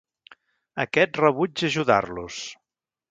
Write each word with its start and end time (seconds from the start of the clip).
Aquest 0.83 1.19
rebutja 1.21 1.69
ajudar-los. 1.73 2.39